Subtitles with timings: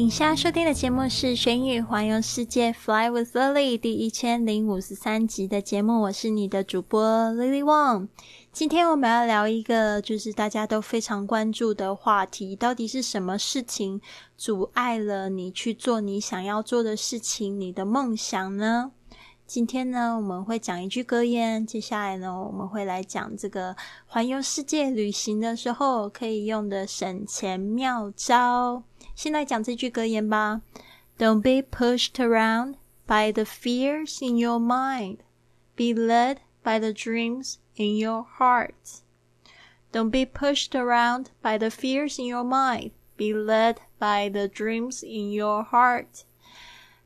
[0.00, 7.02] 以下收听的节目是《学英语环游世界》Fly with Lily 第一千零五十三集的节目，我是你的主播
[7.32, 8.06] Lily Wong。
[8.52, 14.00] 今天我们要聊一个就是大家都非常关注的话题，到底是什么事情
[14.36, 18.92] 阻碍了你去做你想要做的事情、你的梦想呢？
[19.48, 23.74] 今天呢，我们会讲一句格言，接下来呢，我们会来讲这个
[24.06, 28.84] 环游世界旅行的时候可以用的省钱妙招。
[29.18, 30.62] 先来讲这句格言吧
[31.18, 35.16] ：Don't be pushed around by the fears in your mind.
[35.74, 39.00] Be led by the dreams in your heart.
[39.90, 42.92] Don't be pushed around by the fears in your mind.
[43.16, 46.22] Be led by the dreams in your heart.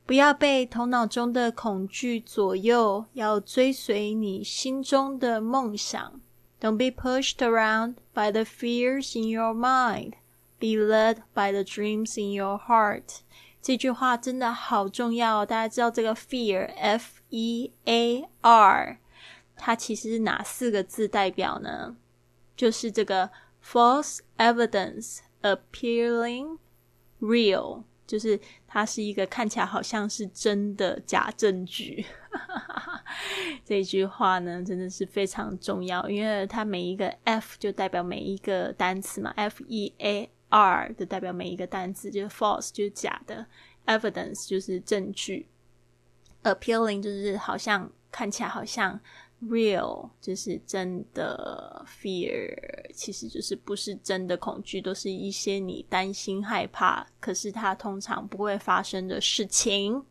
[0.05, 6.21] 不要被头脑中的恐惧左右，要追随你心中的梦想。
[6.61, 10.13] Don't be pushed around by the fears in your mind.
[10.59, 13.19] Be led by the dreams in your heart。
[13.61, 15.45] 这句话真的好重要。
[15.45, 18.99] 大家知道这个 fear，f e a r，
[19.57, 21.97] 它其实是哪四个字代表呢？
[22.55, 23.29] 就是这个
[23.61, 26.59] false evidence appearing
[27.19, 32.05] real，就是它是一个看起来好像是真的假证据。
[33.65, 40.29] 这句话呢，真的是非常重要，因为它每一个 f 就代表每一个单词嘛，f e a。
[40.53, 43.43] R 的代表每一个单词，就是 false 就是假的
[43.87, 45.47] ，evidence 就是证据
[46.43, 48.99] ，appealing 就是好像看起来好像
[49.41, 52.53] ，real 就是真的，fear
[52.93, 60.05] 其实就是不是真的恐惧，都是一些你担心害怕，可是它通常不会发生的事情，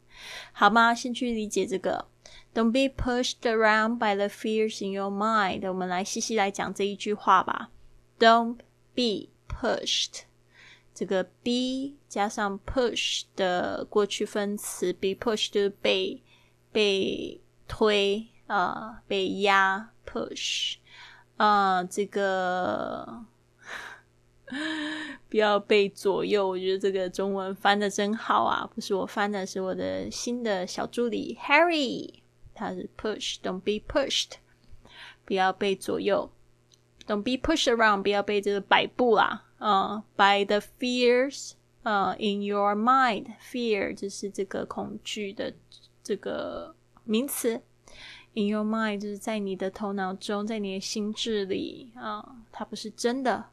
[0.53, 0.93] 好吗？
[0.93, 2.09] 先去理解这个
[2.53, 5.69] ，Don't be pushed around by the fears in your mind。
[5.69, 7.71] 我们来细细来讲这一句话吧
[8.19, 8.57] ，Don't
[8.97, 10.23] be pushed。
[10.95, 16.23] 这个 be 加上 push 的过去分词，be pushed 就是被
[16.71, 20.75] 被推啊，被压 push
[21.39, 23.25] 啊，这个
[25.31, 26.47] 不要被左右。
[26.47, 32.13] 我觉得这个中文翻的真好啊，不是我翻的，是我的新的小助理 Harry，
[32.55, 34.33] 他是 push，don't be pushed，
[35.25, 36.31] 不要被左右
[37.07, 39.47] ，don't be pushed around，不要被这个摆布啦。
[39.63, 41.53] 呃，by the fears，
[41.85, 45.55] 呃，in your mind，fear 就是这个恐惧的
[46.03, 46.75] 这个
[47.05, 47.63] 名词
[48.35, 53.51] ，in your mind 就是在你的头脑中，在你的心智里啊，它不是真的。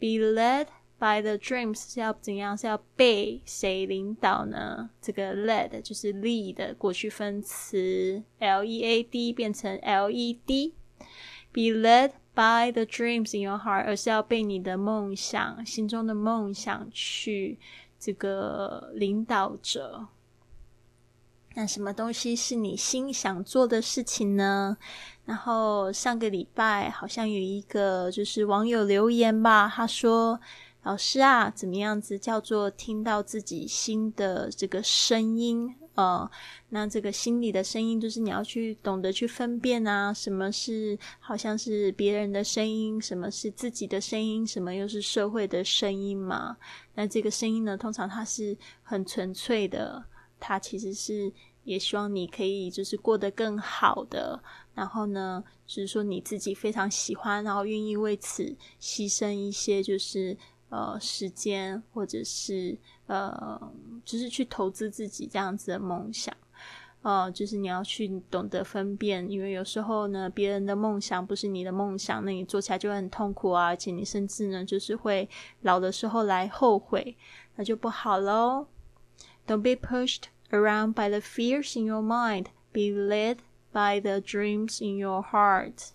[0.00, 0.66] Be led
[0.98, 2.58] by the dreams 是要怎样？
[2.58, 4.90] 是要被谁领导呢？
[5.00, 10.74] 这个 led 就是 lead 过去分词，l e a d 变成 l e d。
[11.52, 12.10] Be led。
[12.36, 17.58] By the dreams in your heart，而是要被你的梦想、心中的梦想去
[17.98, 20.08] 这个领导着。
[21.54, 24.76] 那什么东西是你心想做的事情呢？
[25.24, 30.38] 然后上个礼拜好像有一个就是网友留言吧，他说。
[30.82, 35.74] 老师啊，怎么样子叫做听到自己心的这个声音？
[35.96, 36.30] 呃，
[36.68, 46.58] 那这个心里的声音，就是你要去懂得去分辨啊，什么是好像是别人的声音，什么是自己的声音，什么又是社会的声音嘛？
[46.94, 50.04] 那这个声音呢，通常它是很纯粹的，
[50.38, 51.32] 它其实是
[51.64, 54.38] 也希望你可以就是过得更好的，
[54.74, 60.36] 然后呢，就是说你自己非常喜欢，然后愿意为此牺牲一些，就是。
[60.68, 62.76] 呃，时间或者是
[63.06, 63.72] 呃，
[64.04, 66.34] 就是去投资自己这样子的梦想，
[67.02, 75.28] 呃，就是你要去懂得分辨，因为有时候呢，别人的梦想不是你的梦想，那你做起来就会很痛苦啊，而且你甚至呢，就是会
[75.62, 77.16] 老的时候来后悔，
[77.54, 78.66] 那就不好喽。
[79.46, 82.46] Don't be pushed around by the fears in your mind.
[82.72, 83.38] Be led
[83.72, 85.90] by the dreams in your heart.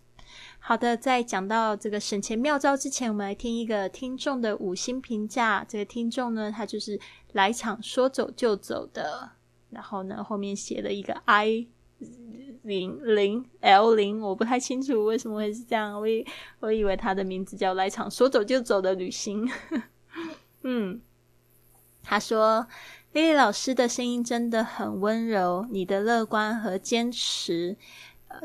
[0.60, 5.66] 好的，在讲到这个省钱妙招之前，我们来听一个听众的五星评价。
[5.68, 7.00] 这个听众呢，他就是
[7.34, 9.32] 来场说走就走的，
[9.70, 11.68] 然后呢，后面写了一个 I
[12.64, 16.26] 零零 L 零，我不太清楚为什么会是这样，我以
[16.60, 19.50] 我以为他的名字叫来场说走就走的旅行。
[20.62, 21.02] 嗯，
[22.04, 22.68] 他说
[23.14, 27.76] 丽丽老师的声音真的很温柔，你的乐观和坚持，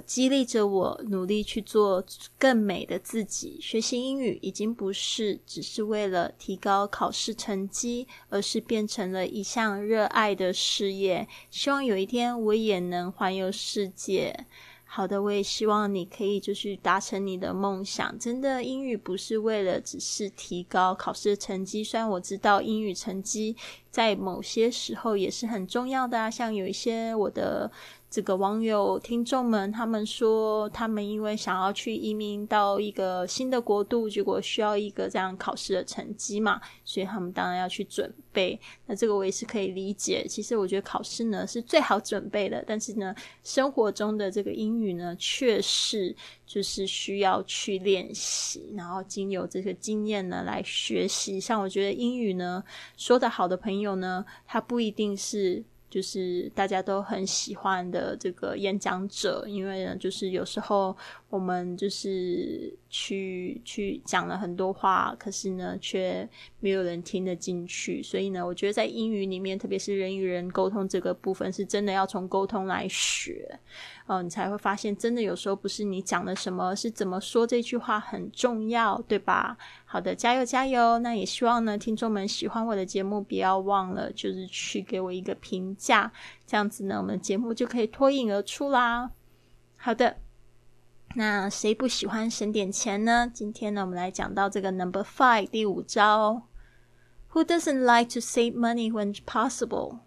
[0.04, 2.04] 激励着我努力去做
[2.38, 3.58] 更美的自己。
[3.60, 11.26] 学习英语已经不是只是为了提高考试成绩，而是变成了一项热爱的事业。
[11.50, 14.46] 希望有一天我也能环游世界。
[14.88, 18.16] 好的，我也希望你可以就是达成你的梦想。
[18.18, 23.56] 真的，英语不是为了只是提高考试的成绩，虽然我知道英语成绩
[23.90, 26.30] 在某些时候也是很重要的啊。
[26.30, 27.70] 像有一些我的。
[28.16, 38.58] 这个网友听众们，他们说，他们因为想要去移民到一个新的国度，结果需要一个这样考试的成绩嘛，所以他们当然要去准备。
[38.86, 40.26] 那这个我也是可以理解。
[40.26, 43.14] 其实我觉得考试呢是最好准备的，但是呢，
[43.44, 46.16] 生活中的这个英语呢，确实
[46.46, 51.38] 就是需要去练习，然后经由这个经验呢来学习。
[51.38, 52.64] 像我觉得英语呢
[52.96, 55.62] 说的好的朋友呢，他不一定是。
[55.88, 60.96] 就是大家都很喜欢的这个演讲者，因为呢，就是有时候
[61.28, 66.26] 我们就是去去讲了很多话，可是呢，却
[66.60, 68.00] 没有人听得进去。
[68.00, 73.58] 所以呢，我觉得在英语里面，特别是人与人沟通这个部分，是真的要从沟通来学。
[74.06, 79.58] 哦，你才会发现，真的有时候不是你讲了什么，是怎么说这句话很重要，对吧？
[79.84, 80.98] 好的，加油加油！
[81.00, 86.12] 那也希望呢，听众们喜欢我的节目，不要忘了就是去给我一个评价，
[86.46, 89.10] 这样子呢，我们节目就可以脱颖而出啦。
[89.76, 90.16] 好的，
[91.15, 93.29] 那谁不喜欢省点钱呢？
[93.33, 96.47] 今天呢，我们来讲到这个 Number Five 第五招：
[97.33, 99.99] Who doesn't like to save money when possible?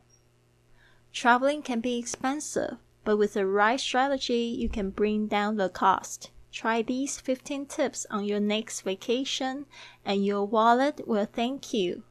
[1.13, 2.79] Traveling can be expensive.
[3.05, 6.31] But with the right strategy, you can bring down the cost.
[6.51, 9.67] Try these 15 tips on your next vacation,
[10.07, 12.05] and your wallet will thank you.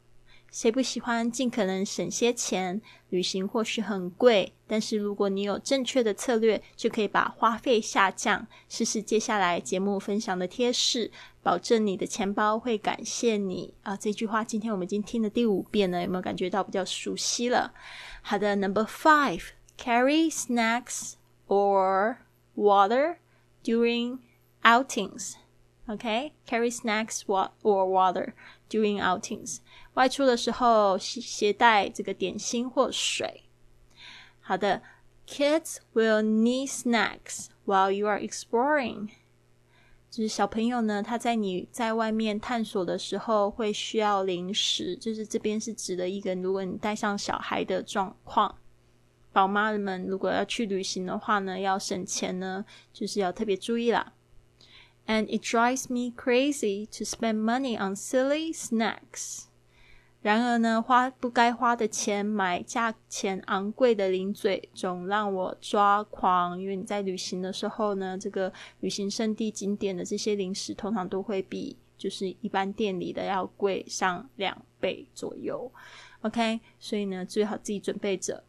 [0.51, 2.81] 谁不喜欢尽可能省些钱？
[3.11, 8.47] 旅行或许很贵，但是如果你有正确的策略，就可以把花费下降。
[8.69, 11.11] 试试接下来节目分享的贴士，
[11.43, 13.97] 保证你的钱包会感谢你啊！
[13.97, 17.73] 这句话今天我们已经听了第五遍了，有没有感觉到比较熟悉了？
[18.23, 19.51] 好的，Number Five。
[19.79, 21.13] carry snacks
[21.47, 22.17] or
[22.57, 23.19] water
[23.63, 24.19] during
[24.65, 25.35] outings.
[25.87, 28.33] OK，carry snacks or water
[28.69, 29.59] during outings.
[29.98, 33.44] 外出的时候携带这个点心或水。
[34.40, 34.82] 好的，
[35.28, 39.10] Kids will need snacks while you are exploring.
[40.10, 48.60] 就是小朋友呢，他在你在外面探索的时候会需要零食，就是这边是指的一个，如果你带上小孩的状况。
[49.32, 52.64] 宝妈们如果要去旅行的话呢，要省钱呢，
[52.94, 54.14] 就是要特别注意啦。
[55.08, 59.46] And it drives me crazy to spend money on silly snacks。
[60.21, 66.61] 然而呢，花不该花的钱买价钱昂贵的零嘴，总让我抓狂。
[66.61, 75.71] 因为你在旅行的时候呢，这个旅行胜地景点的这些零食，通常都会比就是一般店里的要贵上两倍左右。
[76.23, 78.43] OK，所以呢，最好自己准备着。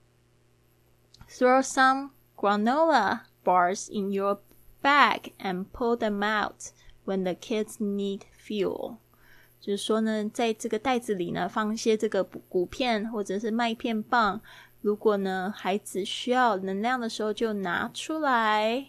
[1.30, 4.42] Throw some granola bars in your
[4.82, 6.72] bag and pull them out
[7.06, 8.98] when the kids need fuel。
[9.60, 14.42] 就是说呢，在这个袋子里呢，放一些这个谷片或者是麦片棒。
[14.82, 18.88] 如果呢，孩子需要能量的时候，就拿出来。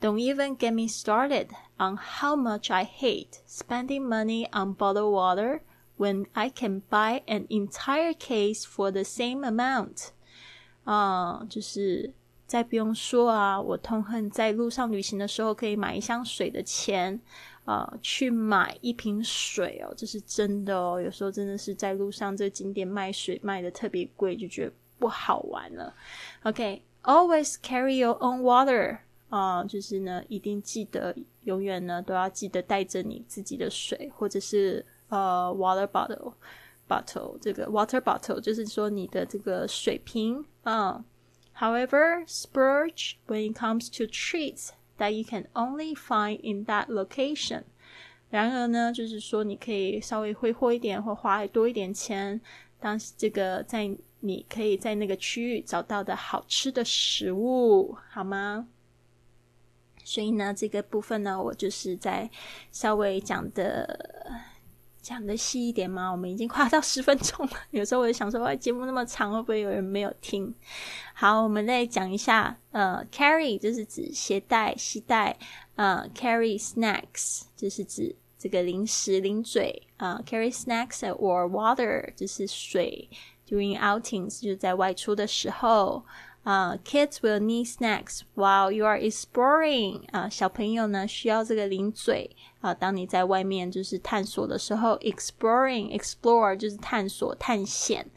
[0.00, 5.60] Don't even get me started on how much I hate spending money on bottled water
[5.96, 10.10] when I can buy an entire case for the same amount.
[10.84, 12.12] 啊，就是
[12.46, 17.20] 再不用说啊，我痛恨在路上旅行的时候可以买一箱水的钱，
[17.68, 20.98] 啊，去买一瓶水哦，这是真的哦。
[20.98, 25.94] 有时候真的是在路上，这景点卖水卖的特别贵，就觉得不好玩了。
[26.44, 36.32] OK，always carry your own water 啊，就是呢，一定记得永远呢都要记得带着你自己的水，或者是呃 water bottle。
[36.88, 41.04] bottle 这个 water bottle 就是说你的这个水瓶啊。
[41.58, 47.62] However, splurge when it comes to treats that you can only find in that location.
[48.30, 52.40] 然而呢，就是说你可以稍微挥霍一点，或花多一点钱，
[52.78, 53.90] 当这个在
[54.20, 58.68] 你可以在那个区域找到的好吃的食物，好吗？
[60.04, 62.30] 所以呢，这个部分呢，我就是在
[62.70, 64.44] 稍微讲的。
[65.08, 66.10] 讲的细一点吗？
[66.10, 67.52] 我们已经快到十分钟了。
[67.72, 70.54] 有时候我就想说，哇，节目那么长，会不会有人没有听？
[71.14, 72.58] 好，我们再讲一下。
[72.72, 75.38] 呃，carry 就是指携带、携带。
[75.76, 79.82] 呃，carry snacks 就是指这个零食、零嘴。
[79.96, 83.08] 啊，carry snacks or water 就是水
[83.48, 86.04] ，during outings 就是在外出的时候。
[86.47, 90.01] 啊、uh,，kids will need snacks while you are exploring。
[90.11, 92.73] 啊，小朋友呢需要这个零嘴啊。
[92.73, 98.09] 当你在外面就是探索的时候，exploring，explore 就是探索、探险。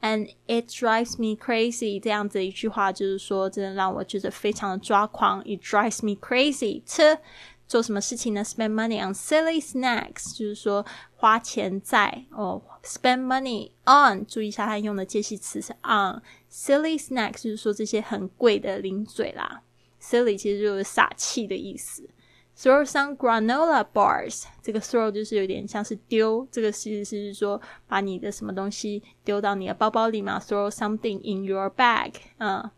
[0.00, 5.42] And it drives me crazy，这样子一句话就是说，真的让我觉得非常的抓狂。
[5.42, 6.82] It drives me crazy。
[6.86, 7.18] 这
[7.67, 12.61] 做什么事情呢？Spend money on silly snacks，就是说花钱在哦。
[12.83, 16.21] Spend money on，注意一下它用的介系词是 on。
[16.49, 19.63] Silly snacks 就是说这些很贵的零嘴啦。
[20.01, 22.09] Silly 其实就是傻气的意思。
[22.57, 30.39] Throw some granola bars，这个 throw 就是有点像是丢，这个其实是说把你的什么东西丢到你的包包里嘛。
[30.39, 32.71] Throw something in your bag，嗯。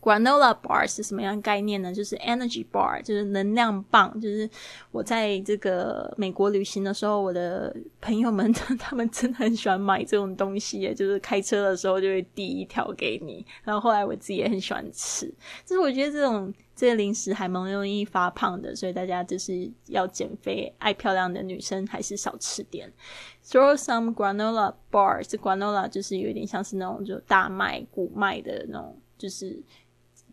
[0.00, 1.92] Granola bar 是什么样概念呢？
[1.92, 4.18] 就是 energy bar，就是能量棒。
[4.18, 4.48] 就是
[4.90, 13.44] 我在这个美国旅行的时候，我的朋友们他们真的很喜欢买这种东西，就是开车的时候就会递一条给你。
[13.62, 15.26] 然后后来我自己也很喜欢吃，
[15.66, 22.90] 就是我觉得这种这些零食还蛮容易发胖的，所以大家就是要减肥、爱漂亮的女生还是少吃点。
[23.44, 29.62] Throw some granola bars，这 granola 就是有点像是那种就大麦、谷麦的那种，就是。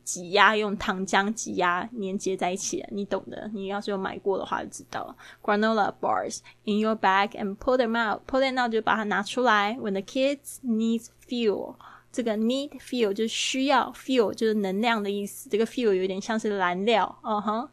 [0.08, 3.52] 挤压用糖浆挤压粘接在一起，你懂的。
[3.54, 5.14] 你要是有买过的话就知道。
[5.44, 8.22] Granola bars in your bag and pull them out.
[8.26, 9.78] Pull them out 就把它拿出来。
[9.82, 11.76] When the kids need fuel，
[12.10, 15.50] 这个 need fuel 就是需要，fuel 就是能量的意思。
[15.50, 17.20] 这个 fuel 有点像是燃料。
[17.24, 17.70] 嗯哼。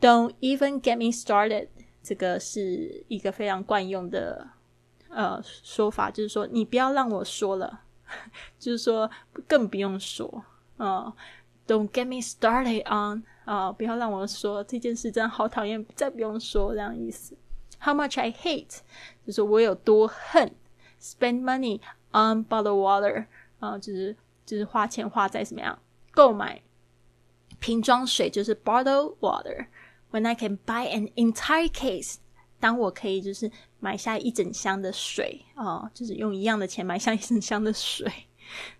[0.00, 1.68] Don't even get me started。
[2.02, 4.44] 这个是一个非常惯用的
[5.08, 7.82] 呃说法，就是说你不要让我说了，
[8.58, 9.08] 就是说
[9.46, 10.42] 更不用说。
[10.78, 11.12] 嗯。
[11.70, 13.70] Don't get me started on 啊！
[13.70, 17.36] 不要让我说这件事真的好讨厌，再不用说这样意思。
[17.80, 18.78] How much I hate
[19.24, 20.52] 就是我有多恨。
[21.00, 21.78] Spend money
[22.10, 23.26] on bottled water
[23.60, 25.78] 啊，就是就是花钱花在怎么样
[26.10, 26.60] 购买
[27.60, 29.66] 瓶装水，就是 bottled water。
[30.10, 32.16] When I can buy an entire case，
[32.58, 33.48] 当我可以就是
[33.78, 38.10] 买下一整箱的水啊，就是用一样的钱买下一整箱的水。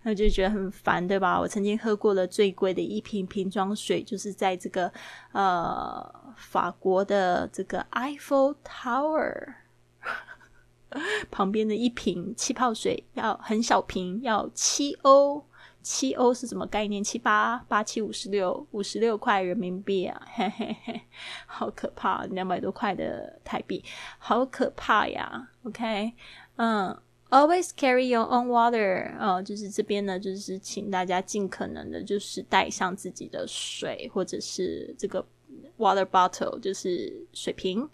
[0.03, 1.39] 那就觉得很烦，对吧？
[1.39, 4.91] 我曾经喝过了最贵的一瓶瓶装水，就是在这个
[5.31, 9.55] 呃法国的这个 Eiffel Tower
[11.31, 15.45] 旁边的一瓶气泡水，要很小瓶，要七欧。
[15.83, 17.03] 七欧是什么概念？
[17.03, 20.21] 七八八七五十六，五十六块人民币啊！
[20.35, 21.01] 嘿嘿嘿，
[21.47, 23.83] 好可怕，两百多块的台币，
[24.19, 26.13] 好可怕呀！OK，
[26.57, 26.95] 嗯。
[27.31, 35.25] Always carry your own water，哦，就是这边呢，就是请大家尽可能的，就是带上自己的水，或者是这个
[35.77, 37.89] water bottle，就是水瓶。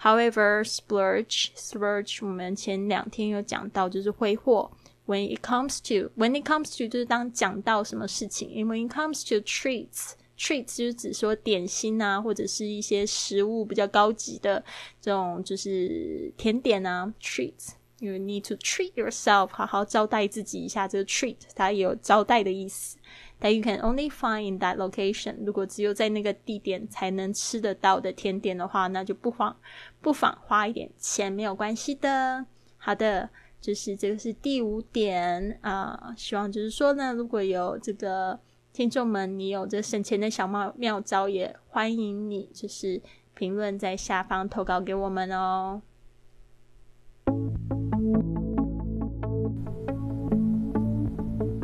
[0.00, 4.70] However, splurge, splurge，我们前两天有讲到，就是挥霍。
[5.06, 8.48] When it comes to, when it comes to，就是当讲到什么事情。
[8.64, 14.64] When it comes to treats, treats 就是指说点心啊，或者是一些食物比较高级的
[15.00, 17.70] 这种，就是甜点啊，treats。
[18.00, 20.86] You need to treat yourself，好好招待自己一下。
[20.86, 22.96] 这个 treat 它也有招待的意思。
[23.40, 25.44] That you can only find that location。
[25.44, 29.56] 如果只有在那个地点才能吃得到的甜点的话，那就不妨
[30.00, 32.46] 不妨花一点钱，没有关系的。
[32.76, 36.14] 好的，就是这个是第五点啊。
[36.16, 38.38] 希望就是说呢，如果有这个
[38.72, 43.02] 听众们，你有这省钱的小妙妙招，也欢迎你就是
[43.34, 45.82] 评论在下方投稿给我们哦。